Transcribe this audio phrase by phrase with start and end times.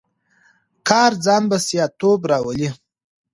[0.87, 2.69] کار ځان بسیا توب راولي.